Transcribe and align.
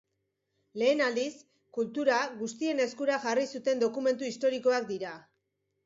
Lehen 0.81 1.03
aldiz, 1.07 1.27
kultura 1.79 2.17
guztien 2.41 2.83
eskura 2.89 3.21
jarri 3.29 3.47
zuten 3.55 3.87
dokumentu 3.87 4.33
historikoak 4.35 4.93
dira. 4.95 5.19